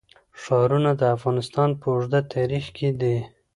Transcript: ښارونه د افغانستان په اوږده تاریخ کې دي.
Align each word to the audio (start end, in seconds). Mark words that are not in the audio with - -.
ښارونه 0.41 0.91
د 1.01 1.03
افغانستان 1.15 1.69
په 1.79 1.85
اوږده 1.93 2.19
تاریخ 2.35 2.65
کې 2.77 2.89
دي. 3.01 3.17